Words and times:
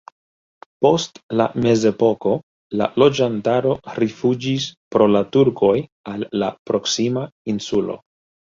Post 0.85 1.19
la 1.41 1.45
mezepoko 1.65 2.31
la 2.81 2.87
loĝantaro 3.03 3.75
rifuĝis 3.99 4.65
pro 4.97 5.11
la 5.13 5.23
turkoj 5.37 5.73
al 6.15 6.29
la 6.45 6.53
proksima 6.71 7.29
insulo. 7.55 8.01